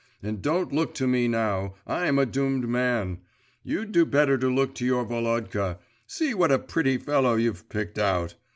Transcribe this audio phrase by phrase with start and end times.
[0.23, 3.19] And don't look to me now; I'm a doomed man!
[3.63, 5.77] You'd do better to look to your Volodka;
[6.07, 8.33] see what a pretty fellow you've picked out!